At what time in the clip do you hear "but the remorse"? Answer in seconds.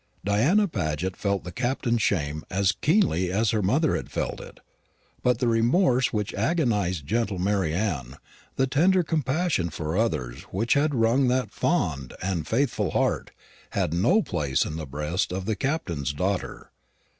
5.21-6.11